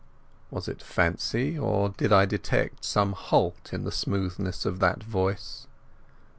Was 0.49 0.67
it 0.67 0.81
fancy, 0.81 1.59
or 1.59 1.89
did 1.89 2.11
I 2.11 2.25
detect 2.25 2.83
some 2.85 3.13
halt 3.13 3.69
in 3.71 3.83
the 3.83 3.91
smoothness 3.91 4.65
of 4.65 4.79
that 4.79 5.03
voice? 5.03 5.67